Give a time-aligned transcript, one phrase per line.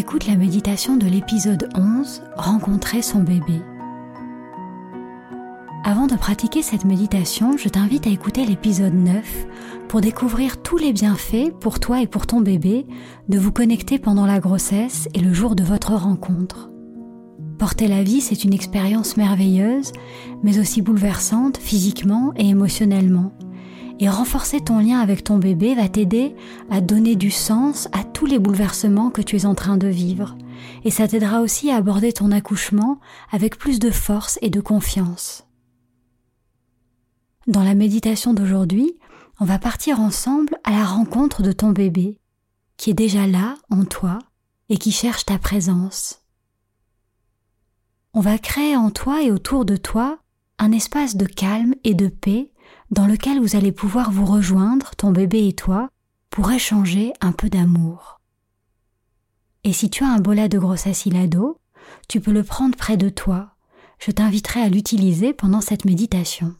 [0.00, 3.60] Tu écoutes la méditation de l'épisode 11, Rencontrer son bébé.
[5.84, 9.22] Avant de pratiquer cette méditation, je t'invite à écouter l'épisode 9
[9.88, 12.86] pour découvrir tous les bienfaits pour toi et pour ton bébé
[13.28, 16.70] de vous connecter pendant la grossesse et le jour de votre rencontre.
[17.58, 19.92] Porter la vie, c'est une expérience merveilleuse,
[20.42, 23.32] mais aussi bouleversante physiquement et émotionnellement.
[24.00, 26.34] Et renforcer ton lien avec ton bébé va t'aider
[26.70, 30.36] à donner du sens à tous les bouleversements que tu es en train de vivre.
[30.84, 32.98] Et ça t'aidera aussi à aborder ton accouchement
[33.30, 35.46] avec plus de force et de confiance.
[37.46, 38.96] Dans la méditation d'aujourd'hui,
[39.38, 42.18] on va partir ensemble à la rencontre de ton bébé,
[42.76, 44.18] qui est déjà là en toi
[44.68, 46.20] et qui cherche ta présence
[48.12, 50.18] on va créer en toi et autour de toi
[50.58, 52.49] un espace de calme et de paix
[52.90, 55.88] dans lequel vous allez pouvoir vous rejoindre, ton bébé et toi,
[56.30, 58.20] pour échanger un peu d'amour.
[59.64, 61.58] Et si tu as un bola de grossesse ilado,
[62.08, 63.50] tu peux le prendre près de toi.
[63.98, 66.54] Je t'inviterai à l'utiliser pendant cette méditation.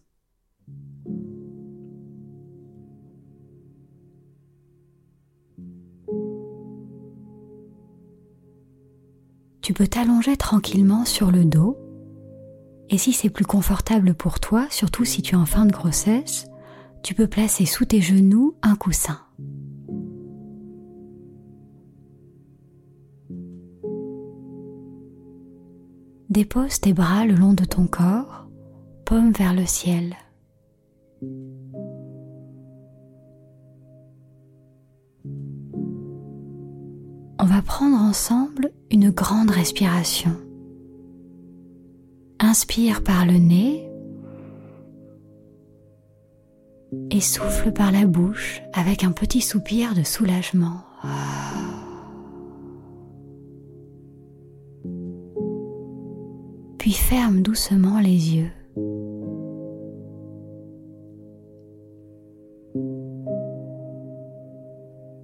[9.71, 11.79] tu peux t'allonger tranquillement sur le dos.
[12.91, 16.49] Et si c'est plus confortable pour toi, surtout si tu es en fin de grossesse,
[17.05, 19.21] tu peux placer sous tes genoux un coussin.
[26.29, 28.49] Dépose tes bras le long de ton corps,
[29.05, 30.17] paume vers le ciel.
[37.39, 40.37] On va prendre ensemble une grande respiration.
[42.51, 43.89] Inspire par le nez
[47.13, 50.81] et souffle par la bouche avec un petit soupir de soulagement.
[56.79, 58.51] Puis ferme doucement les yeux.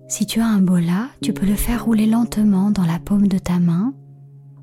[0.06, 3.38] Si tu as un bola, tu peux le faire rouler lentement dans la paume de
[3.38, 3.94] ta main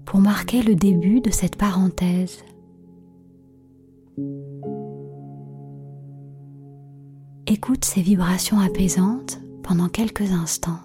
[0.06, 2.42] pour marquer le début de cette parenthèse.
[7.56, 10.80] Écoute ces vibrations apaisantes pendant quelques instants.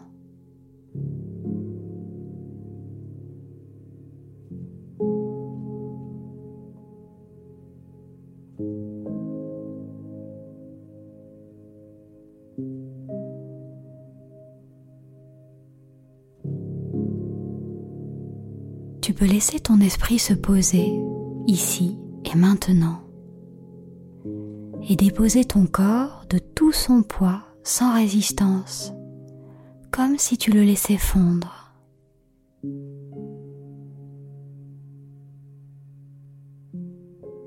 [19.01, 20.93] tu peux laisser ton esprit se poser
[21.47, 21.97] ici
[22.31, 23.08] et maintenant
[24.89, 28.93] et déposer ton corps de tout son poids sans résistance,
[29.91, 31.75] comme si tu le laissais fondre.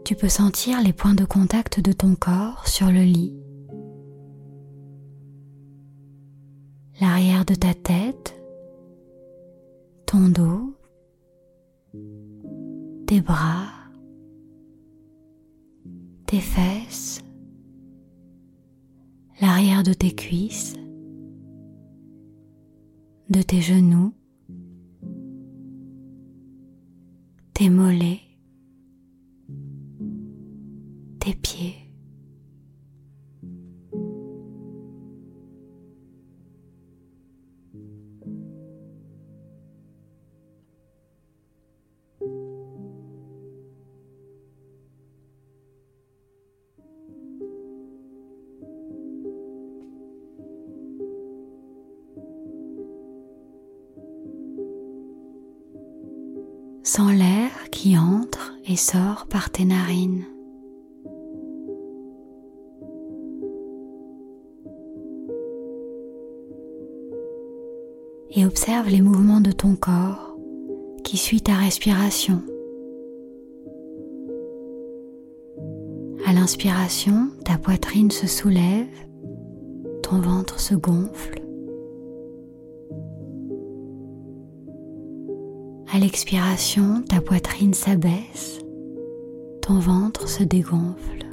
[0.05, 3.35] Tu peux sentir les points de contact de ton corps sur le lit,
[6.99, 8.35] l'arrière de ta tête,
[10.05, 10.75] ton dos,
[13.07, 13.69] tes bras,
[16.27, 17.21] tes fesses,
[19.41, 20.75] l'arrière de tes cuisses,
[23.29, 24.13] de tes genoux,
[27.53, 28.21] tes mollets,
[31.19, 31.75] tes pieds.
[56.93, 60.25] Sens l'air qui entre et sort par tes narines.
[68.31, 70.35] Et observe les mouvements de ton corps
[71.05, 72.41] qui suit ta respiration.
[76.25, 78.89] À l'inspiration, ta poitrine se soulève,
[80.03, 81.40] ton ventre se gonfle.
[85.93, 88.59] À l'expiration, ta poitrine s'abaisse,
[89.61, 91.25] ton ventre se dégonfle.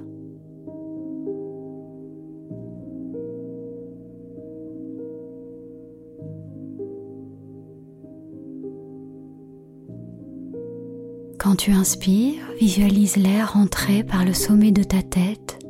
[11.38, 15.60] Quand tu inspires, visualise l'air entrer par le sommet de ta tête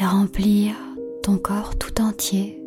[0.00, 0.74] et remplir
[1.22, 2.60] ton corps tout entier.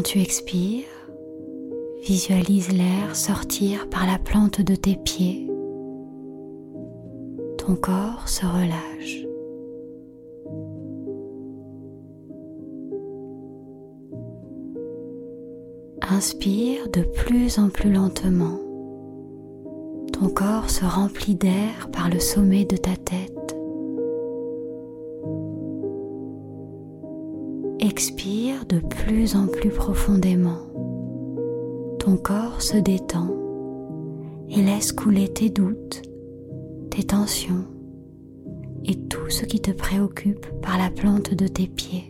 [0.00, 1.10] Quand tu expires,
[2.02, 5.46] visualise l'air sortir par la plante de tes pieds.
[7.58, 9.26] Ton corps se relâche.
[16.00, 18.58] Inspire de plus en plus lentement.
[20.14, 23.39] Ton corps se remplit d'air par le sommet de ta tête.
[28.68, 30.58] De plus en plus profondément.
[31.98, 33.34] Ton corps se détend
[34.48, 36.02] et laisse couler tes doutes,
[36.90, 37.64] tes tensions
[38.84, 42.09] et tout ce qui te préoccupe par la plante de tes pieds.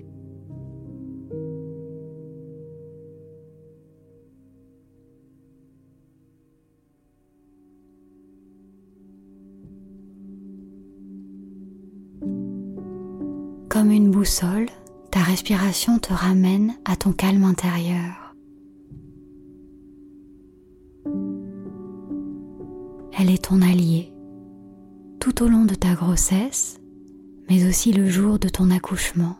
[15.51, 18.37] Respiration te ramène à ton calme intérieur.
[23.19, 24.13] Elle est ton allié
[25.19, 26.81] tout au long de ta grossesse,
[27.49, 29.39] mais aussi le jour de ton accouchement.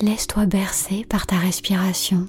[0.00, 2.28] Laisse-toi bercer par ta respiration,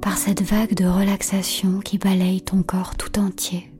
[0.00, 3.70] par cette vague de relaxation qui balaye ton corps tout entier.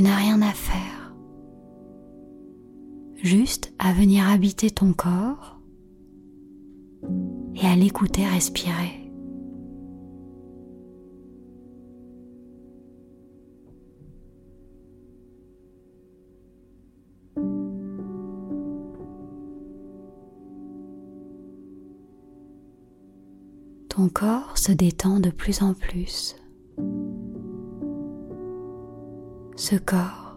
[0.00, 1.14] Tu n'as rien à faire,
[3.22, 5.60] juste à venir habiter ton corps
[7.54, 9.12] et à l'écouter respirer.
[23.90, 26.36] Ton corps se détend de plus en plus
[29.70, 30.36] ce corps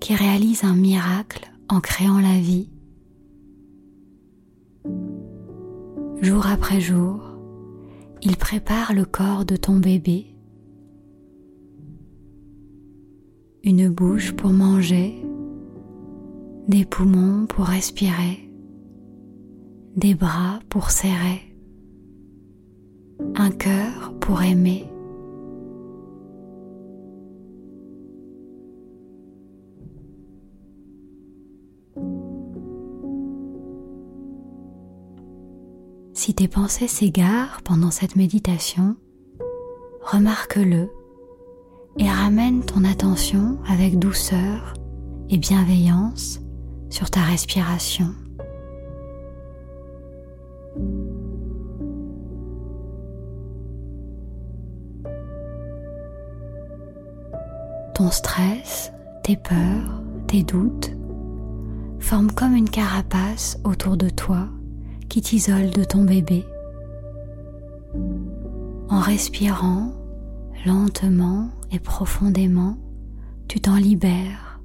[0.00, 2.70] qui réalise un miracle en créant la vie.
[6.22, 7.20] Jour après jour,
[8.22, 10.34] il prépare le corps de ton bébé,
[13.62, 15.22] une bouche pour manger,
[16.66, 18.50] des poumons pour respirer,
[19.96, 21.42] des bras pour serrer,
[23.34, 24.91] un cœur pour aimer
[36.24, 38.94] Si tes pensées s'égarent pendant cette méditation,
[40.02, 40.88] remarque-le
[41.98, 44.74] et ramène ton attention avec douceur
[45.30, 46.38] et bienveillance
[46.90, 48.14] sur ta respiration.
[57.96, 58.92] Ton stress,
[59.24, 60.92] tes peurs, tes doutes
[61.98, 64.46] forment comme une carapace autour de toi
[65.12, 66.42] qui t'isole de ton bébé.
[68.88, 69.92] En respirant
[70.64, 72.78] lentement et profondément,
[73.46, 74.62] tu t'en libères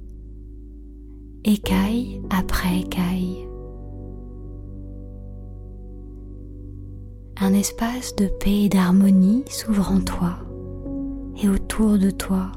[1.44, 3.46] écaille après écaille.
[7.42, 10.38] Un espace de paix et d'harmonie s'ouvre en toi
[11.42, 12.52] et autour de toi.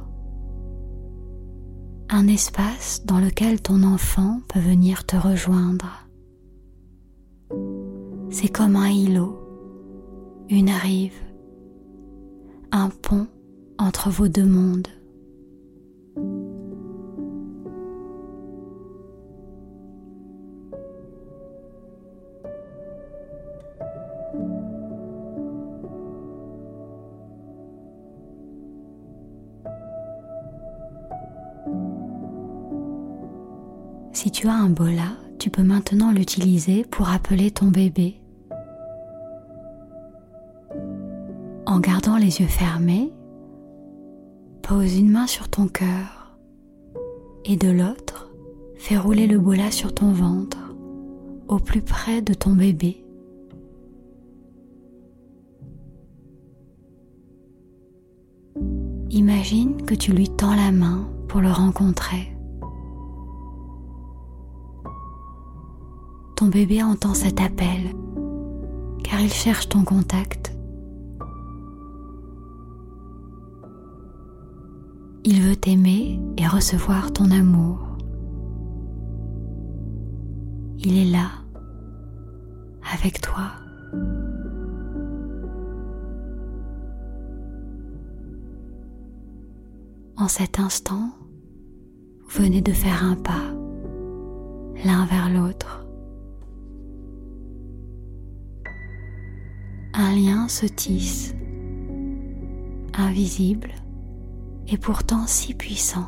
[2.10, 6.08] Un espace dans lequel ton enfant peut venir te rejoindre.
[8.34, 9.38] C'est comme un îlot,
[10.50, 11.12] une rive,
[12.72, 13.28] un pont
[13.78, 14.88] entre vos deux mondes.
[34.14, 38.21] Si tu as un bola, tu peux maintenant l'utiliser pour appeler ton bébé.
[41.72, 43.14] En gardant les yeux fermés,
[44.62, 46.36] pose une main sur ton cœur
[47.46, 48.30] et de l'autre,
[48.76, 50.58] fais rouler le bola sur ton ventre,
[51.48, 53.06] au plus près de ton bébé.
[59.10, 62.36] Imagine que tu lui tends la main pour le rencontrer.
[66.36, 67.96] ton bébé entend cet appel,
[69.06, 70.51] car il cherche ton contact.
[75.54, 77.80] T'aimer et recevoir ton amour.
[80.80, 81.30] Il est là,
[82.94, 83.52] avec toi.
[90.18, 91.12] En cet instant,
[92.28, 93.44] vous venez de faire un pas
[94.84, 95.86] l'un vers l'autre.
[99.94, 101.36] un lien se tisse,
[102.94, 103.81] invisible
[104.72, 106.08] et pourtant si puissant.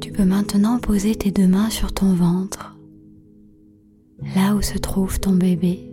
[0.00, 2.76] Tu peux maintenant poser tes deux mains sur ton ventre,
[4.34, 5.88] là où se trouve ton bébé.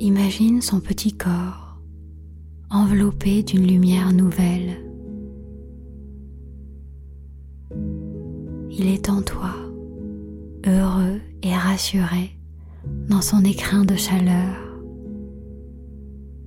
[0.00, 1.78] Imagine son petit corps
[2.70, 4.84] enveloppé d'une lumière nouvelle.
[8.76, 9.54] il est en toi,
[10.66, 12.36] heureux et rassuré
[13.08, 14.56] dans son écrin de chaleur.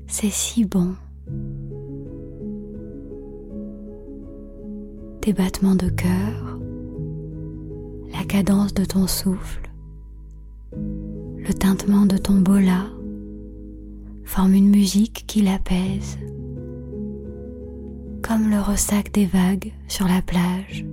[0.07, 0.95] C'est si bon.
[5.21, 6.59] Tes battements de cœur,
[8.13, 9.69] la cadence de ton souffle,
[10.73, 12.85] le tintement de ton bola
[14.23, 16.17] forment une musique qui l'apaise,
[18.21, 20.85] comme le ressac des vagues sur la plage.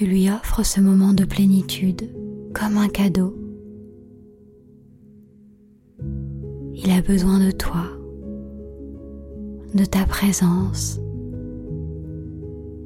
[0.00, 2.10] Tu lui offres ce moment de plénitude
[2.54, 3.36] comme un cadeau.
[6.74, 7.84] Il a besoin de toi,
[9.74, 10.98] de ta présence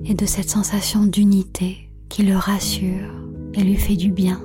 [0.04, 3.14] et de cette sensation d'unité qui le rassure
[3.52, 4.40] et lui fait du bien.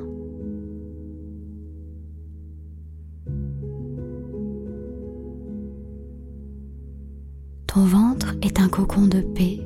[7.65, 9.59] Ton ventre est un cocon de paix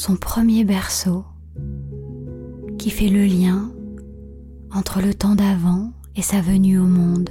[0.00, 1.26] son premier berceau
[2.78, 3.70] qui fait le lien
[4.72, 7.28] entre le temps d'avant et sa venue au monde.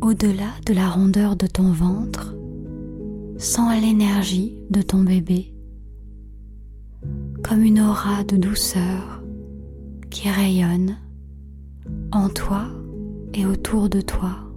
[0.00, 2.32] Au-delà de la rondeur de ton ventre,
[3.36, 5.52] sens l'énergie de ton bébé,
[7.42, 9.20] comme une aura de douceur
[10.10, 10.96] qui rayonne
[12.12, 12.66] en toi
[13.34, 14.47] et autour de toi.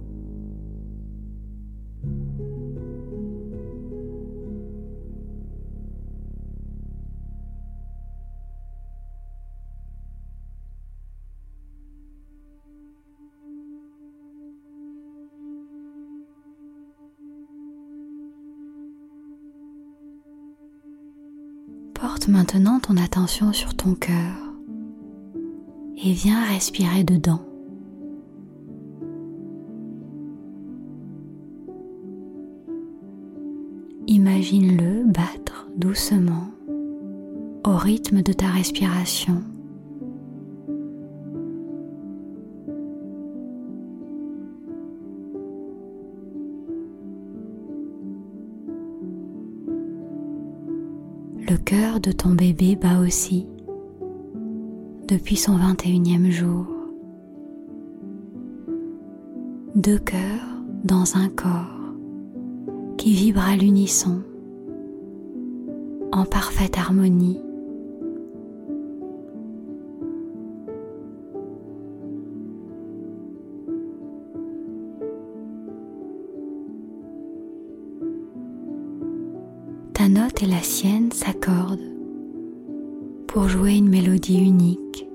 [22.52, 24.34] maintenant ton attention sur ton cœur
[25.96, 27.40] et viens respirer dedans.
[34.06, 36.50] Imagine-le battre doucement
[37.64, 39.42] au rythme de ta respiration.
[51.52, 53.46] Le cœur de ton bébé bat aussi
[55.06, 56.64] depuis son 21e jour.
[59.74, 60.48] Deux cœurs
[60.82, 61.92] dans un corps
[62.96, 64.22] qui vibre à l'unisson,
[66.10, 67.38] en parfaite harmonie.
[83.52, 85.06] Jouer une mélodie unique.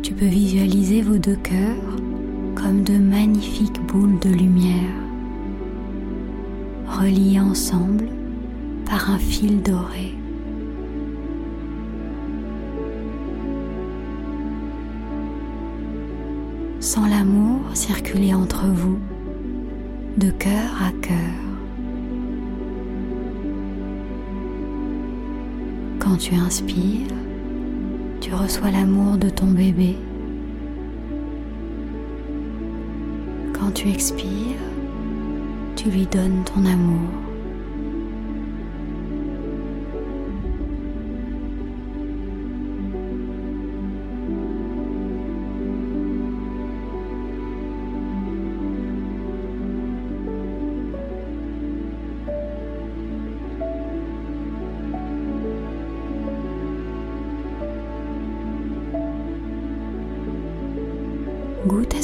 [0.00, 1.96] Tu peux visualiser vos deux cœurs
[2.54, 4.94] comme de magnifiques boules de lumière
[6.86, 8.08] reliés ensemble
[8.86, 10.17] par un fil doré.
[16.88, 18.98] Sans l'amour circuler entre vous
[20.16, 21.38] de cœur à cœur.
[25.98, 27.14] Quand tu inspires,
[28.22, 29.98] tu reçois l'amour de ton bébé.
[33.52, 34.64] Quand tu expires,
[35.76, 37.27] tu lui donnes ton amour.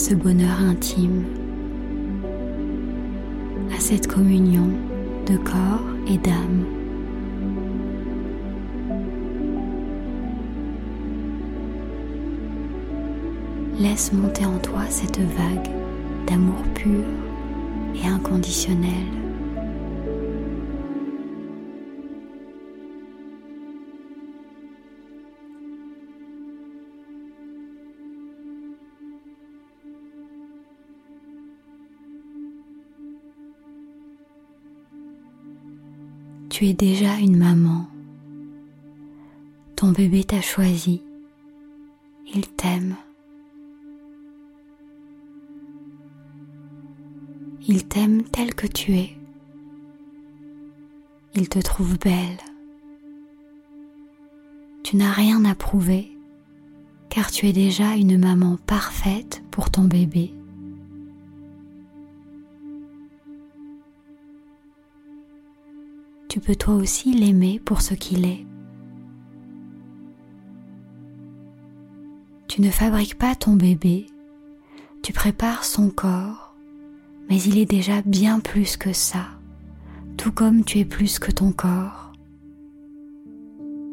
[0.07, 1.25] Ce bonheur intime,
[3.75, 4.69] à cette communion
[5.25, 6.67] de corps et d'âme.
[13.81, 15.71] Laisse monter en toi cette vague
[16.27, 17.01] d'amour pur
[17.95, 19.07] et inconditionnel.
[36.65, 37.87] Tu es déjà une maman.
[39.77, 41.03] Ton bébé t'a choisi.
[42.35, 42.97] Il t'aime.
[47.69, 49.11] Il t'aime tel que tu es.
[51.35, 52.39] Il te trouve belle.
[54.85, 56.17] Tu n'as rien à prouver
[57.11, 60.33] car tu es déjà une maman parfaite pour ton bébé.
[66.35, 68.45] Tu peux toi aussi l'aimer pour ce qu'il est.
[72.49, 74.09] Tu ne fabriques pas ton bébé,
[75.01, 76.57] tu prépares son corps,
[77.31, 79.27] mais il est déjà bien plus que ça,
[80.17, 82.11] tout comme tu es plus que ton corps.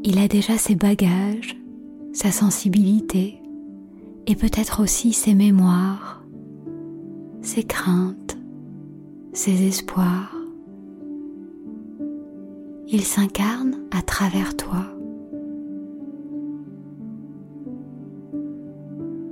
[0.03, 1.55] Il a déjà ses bagages,
[2.11, 3.37] sa sensibilité
[4.25, 6.23] et peut-être aussi ses mémoires,
[7.43, 8.35] ses craintes,
[9.31, 10.40] ses espoirs
[12.93, 14.85] il s'incarne à travers toi.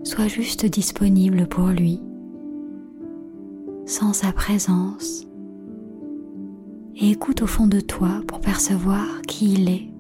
[0.04, 2.00] Sois juste disponible pour lui,
[3.86, 5.28] sans sa présence,
[6.96, 9.99] et écoute au fond de toi pour percevoir qui il est.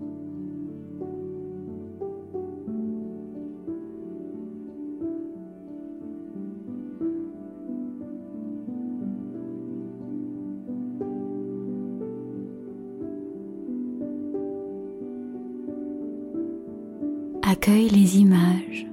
[17.70, 18.88] Accueille les images,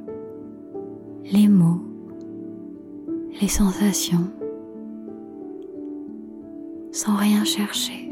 [1.33, 1.81] les mots,
[3.41, 4.31] les sensations,
[6.93, 8.06] sans rien chercher.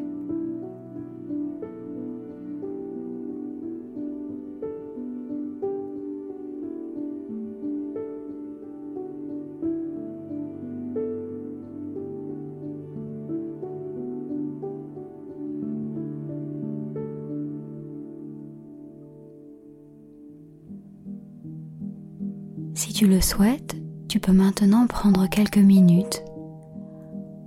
[22.86, 23.76] Si tu le souhaites,
[24.10, 26.22] tu peux maintenant prendre quelques minutes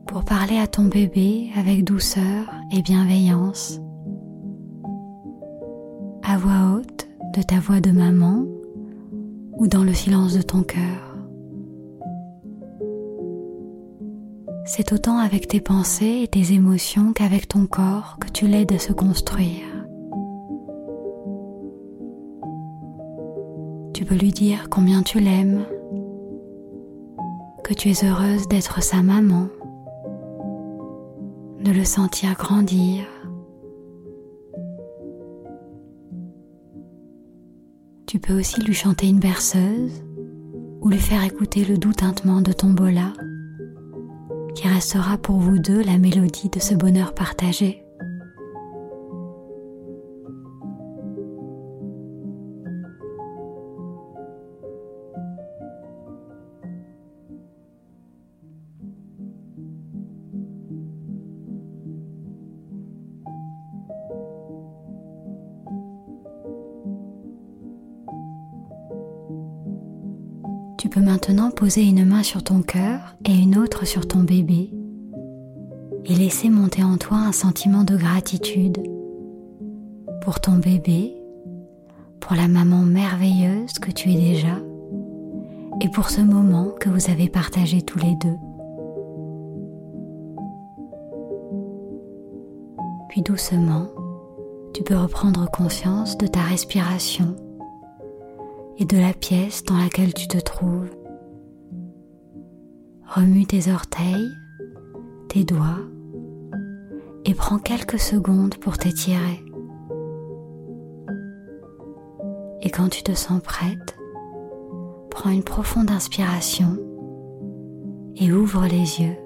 [0.07, 3.79] pour parler à ton bébé avec douceur et bienveillance,
[6.23, 8.47] à voix haute de ta voix de maman
[9.57, 11.15] ou dans le silence de ton cœur.
[14.65, 18.79] C'est autant avec tes pensées et tes émotions qu'avec ton corps que tu l'aides à
[18.79, 19.76] se construire.
[24.07, 25.65] Peux lui dire combien tu l'aimes,
[27.63, 29.49] que tu es heureuse d'être sa maman,
[31.61, 33.03] de le sentir grandir.
[38.05, 40.03] Tu peux aussi lui chanter une berceuse
[40.81, 43.11] ou lui faire écouter le doux tintement de ton bola
[44.55, 47.86] qui restera pour vous deux la mélodie de ce bonheur partagé.
[71.67, 74.71] Poser une main sur ton cœur et une autre sur ton bébé
[76.05, 78.81] et laisser monter en toi un sentiment de gratitude
[80.21, 81.13] pour ton bébé,
[82.21, 84.55] pour la maman merveilleuse que tu es déjà
[85.81, 88.37] et pour ce moment que vous avez partagé tous les deux.
[93.09, 93.87] Puis doucement,
[94.73, 97.35] tu peux reprendre conscience de ta respiration
[98.77, 100.96] et de la pièce dans laquelle tu te trouves.
[103.09, 104.29] Remue tes orteils,
[105.29, 105.79] tes doigts
[107.23, 109.43] et prends quelques secondes pour t'étirer.
[112.61, 113.97] Et quand tu te sens prête,
[115.09, 116.77] prends une profonde inspiration
[118.17, 119.17] et ouvre les yeux.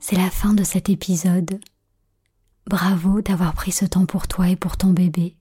[0.00, 1.60] C'est la fin de cet épisode.
[2.66, 5.36] Bravo d'avoir pris ce temps pour toi et pour ton bébé.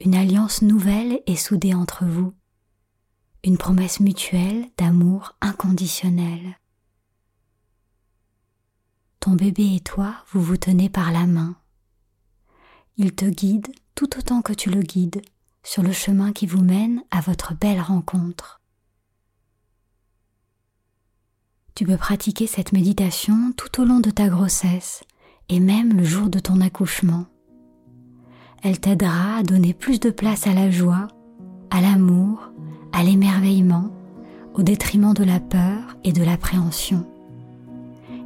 [0.00, 2.34] Une alliance nouvelle est soudée entre vous.
[3.42, 6.58] Une promesse mutuelle d'amour inconditionnel.
[9.20, 11.56] Ton bébé et toi, vous vous tenez par la main.
[12.98, 15.22] Il te guide tout autant que tu le guides
[15.62, 18.60] sur le chemin qui vous mène à votre belle rencontre.
[21.74, 25.04] Tu peux pratiquer cette méditation tout au long de ta grossesse
[25.48, 27.26] et même le jour de ton accouchement.
[28.68, 31.06] Elle t'aidera à donner plus de place à la joie,
[31.70, 32.50] à l'amour,
[32.92, 33.92] à l'émerveillement,
[34.54, 37.06] au détriment de la peur et de l'appréhension.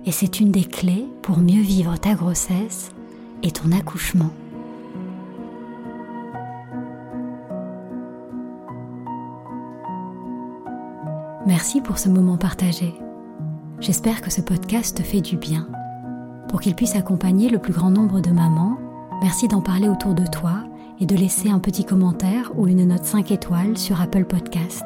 [0.06, 2.92] Et c'est une des clés pour mieux vivre ta grossesse
[3.42, 4.30] et ton accouchement.
[11.46, 12.94] Merci pour ce moment partagé.
[13.78, 15.68] J'espère que ce podcast te fait du bien
[16.48, 18.78] pour qu'il puisse accompagner le plus grand nombre de mamans,
[19.20, 20.62] merci d'en parler autour de toi
[21.00, 24.84] et de laisser un petit commentaire ou une note 5 étoiles sur Apple Podcast.